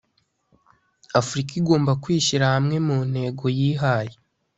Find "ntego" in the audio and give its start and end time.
3.09-3.45